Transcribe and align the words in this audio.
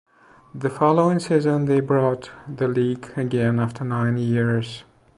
The 0.55 0.71
following 0.71 1.19
season 1.19 1.65
they 1.65 1.79
brought 1.79 2.31
the 2.47 2.67
league 2.67 3.13
again 3.15 3.59
after 3.59 3.83
nine 3.83 4.17
years. 4.17 4.83